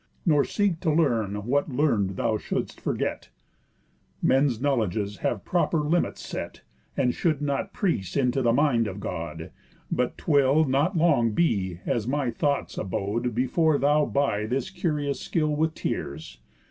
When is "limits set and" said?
5.81-7.13